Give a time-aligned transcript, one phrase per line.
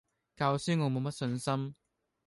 [0.35, 1.75] 教書我冇乜信心